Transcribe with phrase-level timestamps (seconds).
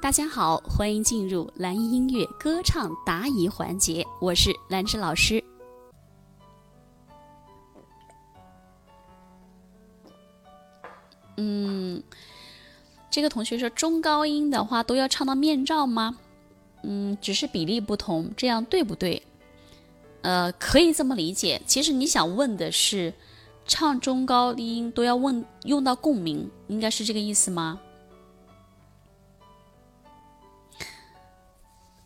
[0.00, 5.42] 大家好，欢迎进入蓝音音乐歌唱答疑环节，我是兰芝老师。
[11.36, 12.00] 嗯，
[13.10, 16.16] 这个同学说中高音的话都要唱到面罩吗？
[16.84, 19.20] 嗯，只是比例不同，这样对不对？
[20.22, 21.60] 呃，可以这么理解。
[21.66, 23.12] 其实你想问的是，
[23.66, 27.80] 唱中高音都要问用到共鸣，应该是这个意思吗？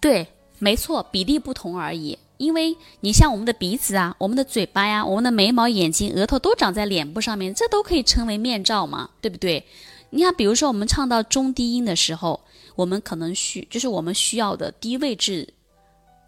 [0.02, 0.26] 对，
[0.58, 2.18] 没错，比例不同而已。
[2.36, 9.64] 因为你像我们的鼻子啊，我们的嘴巴呀，我们的眉毛、眼睛、额头都长在脸部上面，这都可以称为面罩嘛，对不对？
[10.10, 12.40] 你看，比如说我们唱到中低音的时候，
[12.74, 15.54] 我们可能需就是我们需要的低位置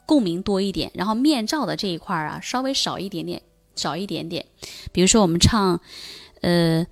[0.06, 3.42] 共鸣多一点，然后面罩的这一块儿啊稍微少一点点，
[3.74, 4.46] 少一点点。
[4.92, 5.80] 比如说我们唱，
[6.42, 6.86] 呃。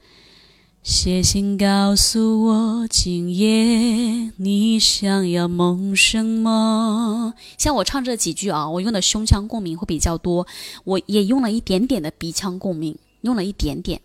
[0.83, 7.35] 写信告诉我，今夜你想要梦什么？
[7.57, 10.45] 像我唱这几句啊，我用的胸腔共鸣会比较多，
[10.83, 14.01] 我也用了一点点的鼻腔共鸣，用了一点点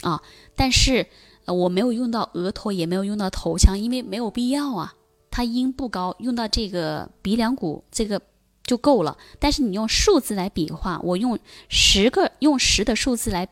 [0.00, 0.22] 啊，
[0.56, 1.06] 但是
[1.44, 4.94] 呃我没有用到额头，也没有用到头腔，因为没有必要啊，
[5.30, 8.22] 它音不高，用到这个鼻梁骨这个
[8.64, 9.18] 就够了。
[9.38, 13.46] 但是你用数字来比划，我用十个，用十的数字来。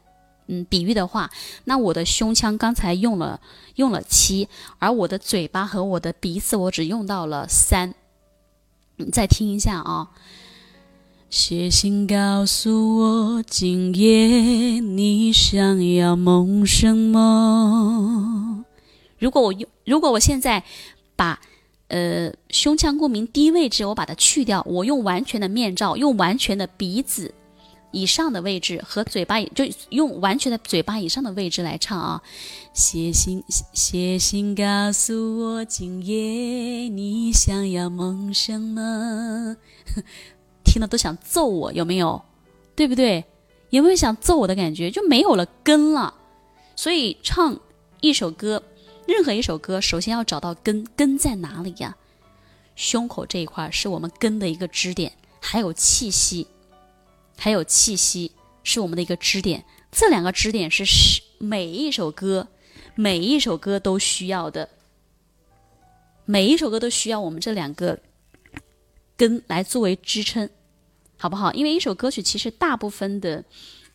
[0.52, 1.30] 嗯，比喻的话，
[1.64, 3.40] 那我的胸腔刚才用了
[3.76, 4.46] 用了七，
[4.78, 7.94] 而我的嘴巴和我的鼻子我只用到了三。
[8.96, 10.10] 你再听一下啊。
[11.30, 18.66] 写信告诉我，今夜你想要梦什么？
[19.18, 20.62] 如果我用，如果我现在
[21.16, 21.40] 把
[21.88, 27.32] 呃胸腔共鸣低位置我把它去掉，我用完全的面罩，用完全的鼻子。
[27.92, 32.22] 以上的位置和嘴巴，就用完全的嘴巴以上的位置来唱啊！
[32.72, 39.56] 写信写信告诉我，今夜你想要梦什么？
[40.64, 42.22] 听了都想揍我，有没有？
[42.74, 43.24] 对不对？
[43.70, 44.90] 有没有想揍我的感觉？
[44.90, 46.14] 就没有了根了。
[46.74, 47.58] 所以唱
[48.00, 48.62] 一首歌，
[49.06, 51.94] 任何一首歌，首先要找到根，根在哪里呀？
[52.74, 56.46] 胸口这一块是我们根的一个支点，还有气息。
[57.42, 58.30] 还有气息
[58.62, 62.46] 是我们的一个支点，这两个支点是是每一首歌，
[62.94, 64.68] 每一首歌都需要的，
[66.24, 67.98] 每一首歌都需要我们这两个
[69.16, 70.48] 根来作为支撑，
[71.18, 71.52] 好不好？
[71.52, 73.44] 因为一首歌曲其实大部分的，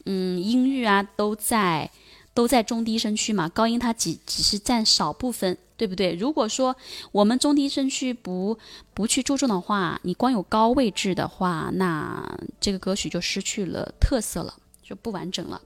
[0.03, 1.89] 嗯，音域啊都在
[2.33, 5.57] 都在中低声区嘛，高音它只只是占少部分。
[5.77, 6.15] 对不对？
[6.15, 6.75] 如果说
[7.11, 8.57] 我们中低声区不
[8.93, 15.61] 不去注重的话，你光有高位置的话，那这个歌曲就失去了特色了，就不完整了。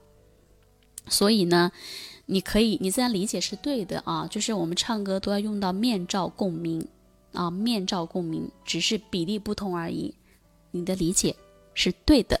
[1.08, 1.72] 所以呢，
[2.26, 6.86] 你可以你这样理解是对的啊，就是我们唱歌都要用到面罩共鸣
[7.32, 10.14] 啊，面罩共鸣只是比例不同而已，
[10.70, 11.34] 你的理解
[11.74, 12.40] 是对的。